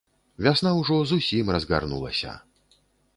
[0.45, 2.31] Вясна ўжо зусім разгарнулася.